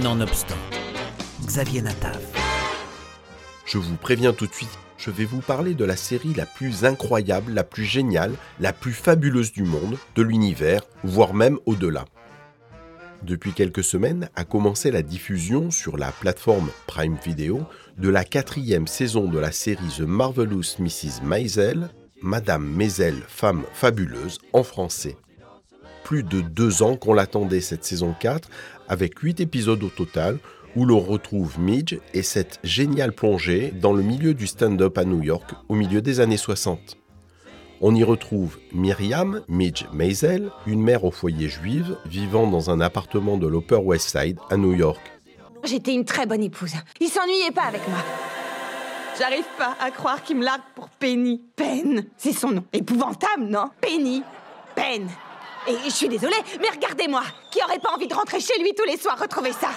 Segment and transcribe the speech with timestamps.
[0.00, 0.56] Nonobstant,
[1.44, 2.18] Xavier Natav.
[3.66, 6.86] Je vous préviens tout de suite, je vais vous parler de la série la plus
[6.86, 12.06] incroyable, la plus géniale, la plus fabuleuse du monde, de l'univers, voire même au-delà.
[13.22, 17.60] Depuis quelques semaines a commencé la diffusion sur la plateforme Prime Video
[17.98, 21.22] de la quatrième saison de la série The Marvelous Mrs.
[21.22, 21.90] Maisel,
[22.22, 25.18] Madame Maisel, femme fabuleuse en français.
[26.04, 28.48] Plus de deux ans qu'on l'attendait cette saison 4,
[28.88, 30.38] avec huit épisodes au total,
[30.76, 35.22] où l'on retrouve Midge et cette géniale plongée dans le milieu du stand-up à New
[35.22, 36.96] York au milieu des années 60.
[37.80, 43.36] On y retrouve Myriam Midge Maisel, une mère au foyer juive vivant dans un appartement
[43.36, 45.00] de l'Upper West Side à New York.
[45.64, 46.74] J'étais une très bonne épouse.
[47.00, 47.98] Il s'ennuyait pas avec moi.
[49.18, 51.42] J'arrive pas à croire qu'il me largue pour Penny.
[51.54, 52.64] Pen, c'est son nom.
[52.72, 53.68] Épouvantable, non?
[53.80, 54.22] Penny.
[54.74, 55.08] Pen.
[55.66, 57.22] Et je suis désolée, mais regardez-moi.
[57.50, 59.68] Qui aurait pas envie de rentrer chez lui tous les soirs retrouver ça?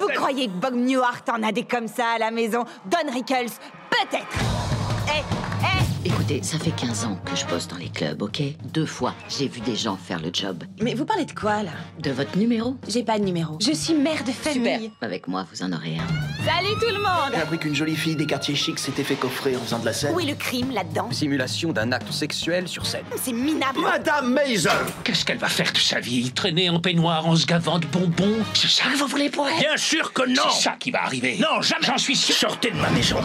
[0.00, 2.64] Vous croyez que Bob Newhart en a des comme ça à la maison?
[2.86, 3.52] Don Rickles
[3.90, 4.65] Peut-être
[5.08, 5.22] Eh,
[5.62, 6.08] eh.
[6.08, 8.40] Écoutez, ça fait 15 ans que je bosse dans les clubs, ok?
[8.72, 10.62] Deux fois, j'ai vu des gens faire le job.
[10.80, 11.72] Mais vous parlez de quoi, là?
[12.00, 12.76] De votre numéro?
[12.88, 13.58] J'ai pas de numéro.
[13.60, 14.84] Je suis mère de famille.
[14.84, 14.90] Super.
[15.02, 16.06] Avec moi, vous en aurez un.
[16.44, 17.32] Salut tout le monde.
[17.34, 19.92] J'ai appris qu'une jolie fille des quartiers chics s'était fait coffrer en faisant de la
[19.92, 20.14] scène.
[20.14, 21.08] Où est le crime là-dedans?
[21.10, 23.04] Simulation d'un acte sexuel sur scène.
[23.20, 23.80] C'est minable.
[23.80, 24.72] Madame Maisel.
[25.02, 26.30] Qu'est-ce qu'elle va faire de sa vie?
[26.30, 28.38] Traîner en peignoir en se gavant de bonbons?
[28.54, 29.58] C'est ça que vous voulez pour elle?
[29.58, 30.42] Bien sûr que non.
[30.52, 31.36] C'est ça qui va arriver.
[31.40, 31.84] Non, jamais.
[31.84, 32.34] J'en suis sûr.
[32.36, 33.16] Sortez de ma maison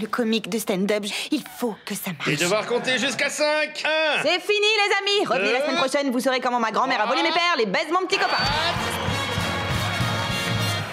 [0.00, 2.28] Le comique de stand-up, il faut que ça marche.
[2.28, 6.20] Et devoir compter jusqu'à 5 1 C'est fini les amis Revenez la semaine prochaine, vous
[6.20, 8.42] saurez comment ma grand-mère a volé mes pères, les baise mon petit copain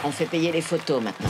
[0.03, 1.29] On fait payer les photos maintenant.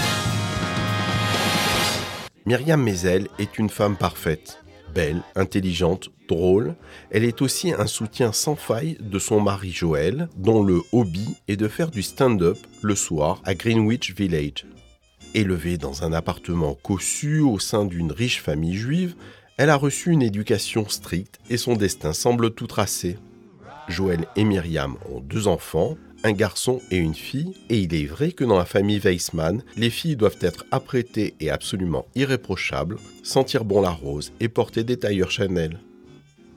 [2.47, 4.63] Myriam Maisel est une femme parfaite.
[4.95, 6.73] Belle, intelligente, drôle,
[7.11, 11.57] elle est aussi un soutien sans faille de son mari Joël, dont le hobby est
[11.57, 14.65] de faire du stand-up le soir à Greenwich Village.
[15.33, 19.15] Élevée dans un appartement cossu au sein d'une riche famille juive,
[19.57, 23.17] elle a reçu une éducation stricte et son destin semble tout tracé.
[23.87, 28.31] Joël et Myriam ont deux enfants, un garçon et une fille, et il est vrai
[28.31, 33.81] que dans la famille Weissman, les filles doivent être apprêtées et absolument irréprochables, sentir bon
[33.81, 35.79] la rose et porter des tailleurs Chanel.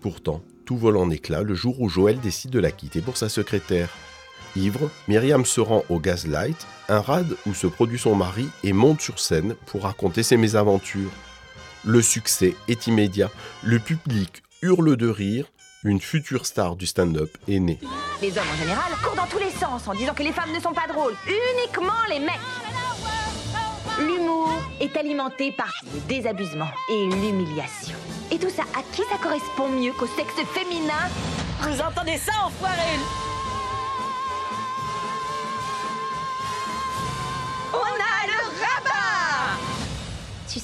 [0.00, 3.28] Pourtant, tout vole en éclats le jour où Joël décide de la quitter pour sa
[3.28, 3.90] secrétaire.
[4.56, 9.00] Ivre, Myriam se rend au Gaslight, un rad où se produit son mari et monte
[9.00, 11.10] sur scène pour raconter ses mésaventures.
[11.84, 13.30] Le succès est immédiat,
[13.62, 15.46] le public hurle de rire,
[15.84, 17.78] une future star du stand-up est née.
[18.20, 20.60] Les hommes en général courent dans tous les sens en disant que les femmes ne
[20.60, 21.14] sont pas drôles.
[21.26, 22.34] Uniquement les mecs.
[23.98, 24.50] L'humour
[24.80, 27.96] est alimenté par le désabusement et l'humiliation.
[28.30, 31.08] Et tout ça, à qui ça correspond mieux qu'au sexe féminin?
[31.62, 33.29] Vous entendez ça, enfoiré?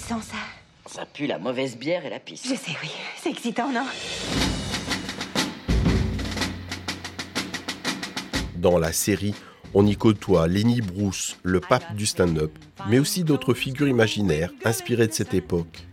[0.07, 2.45] Ça pue la mauvaise bière et la pisse.
[2.45, 2.91] Je sais, oui.
[3.21, 3.85] C'est excitant, non?
[8.55, 9.35] Dans la série,
[9.75, 12.53] on y côtoie Lenny Bruce, le pape du stand-up,
[12.89, 15.89] mais aussi d'autres figures imaginaires inspirées de cette époque.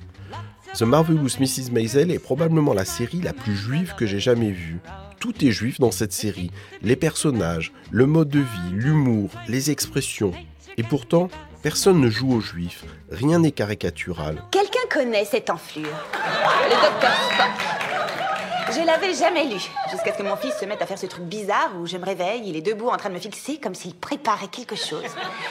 [0.75, 1.71] The Marvelous Mrs.
[1.71, 4.79] Maisel est probablement la série la plus juive que j'ai jamais vue.
[5.19, 6.51] Tout est juif dans cette série.
[6.83, 10.33] Les personnages, le mode de vie, l'humour, les expressions.
[10.77, 11.29] Et pourtant,
[11.63, 12.83] personne ne joue aux juifs.
[13.09, 14.43] Rien n'est caricatural.
[14.51, 18.75] Quelqu'un connaît cette enflure Le docteur Spock.
[18.75, 19.59] Je l'avais jamais lu,
[19.91, 22.05] jusqu'à ce que mon fils se mette à faire ce truc bizarre où je me
[22.05, 25.03] réveille, il est debout en train de me fixer comme s'il préparait quelque chose.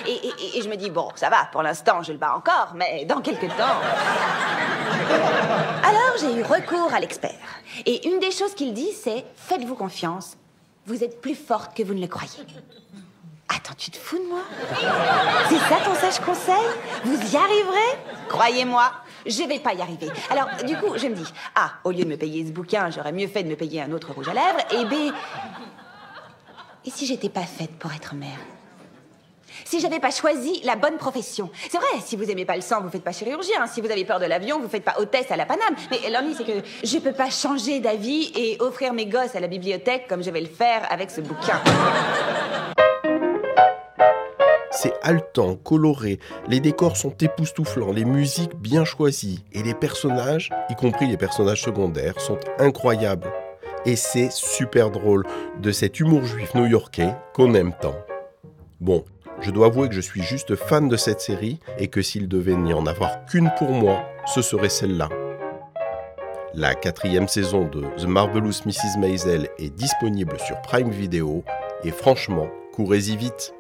[0.06, 3.04] Et, et- je me dis, bon, ça va, pour l'instant, je le bats encore, mais
[3.04, 3.80] dans quelques temps...
[5.84, 7.30] Alors j'ai eu recours à l'expert.
[7.86, 10.36] Et une des choses qu'il dit, c'est, faites-vous confiance,
[10.86, 12.30] vous êtes plus forte que vous ne le croyez.
[13.64, 14.40] Attends, tu te fous de moi
[15.48, 16.66] C'est ça ton sage conseil
[17.04, 18.90] Vous y arriverez Croyez-moi,
[19.24, 20.08] je vais pas y arriver.
[20.30, 23.12] Alors, du coup, je me dis, A, au lieu de me payer ce bouquin, j'aurais
[23.12, 25.12] mieux fait de me payer un autre rouge à lèvres, et B,
[26.84, 28.38] et si j'étais pas faite pour être mère
[29.64, 31.50] si j'avais pas choisi la bonne profession.
[31.70, 33.66] C'est vrai, si vous aimez pas le sang, vous faites pas chirurgien.
[33.66, 35.74] Si vous avez peur de l'avion, vous faites pas hôtesse à la Paname.
[35.90, 39.48] Mais l'ennui, c'est que je peux pas changer d'avis et offrir mes gosses à la
[39.48, 41.60] bibliothèque comme je vais le faire avec ce bouquin.
[44.82, 46.18] C'est haletant, coloré,
[46.48, 51.62] les décors sont époustouflants, les musiques bien choisies, et les personnages, y compris les personnages
[51.62, 53.30] secondaires, sont incroyables.
[53.86, 55.24] Et c'est super drôle,
[55.60, 57.94] de cet humour juif new-yorkais qu'on aime tant.
[58.80, 59.04] Bon,
[59.40, 62.56] je dois avouer que je suis juste fan de cette série, et que s'il devait
[62.56, 65.10] n'y en avoir qu'une pour moi, ce serait celle-là.
[66.54, 68.98] La quatrième saison de The Marvelous Mrs.
[68.98, 71.44] Maisel est disponible sur Prime Video.
[71.84, 73.54] Et franchement, courez-y vite.